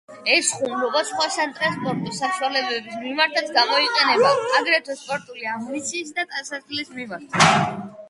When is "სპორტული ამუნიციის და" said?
5.05-6.31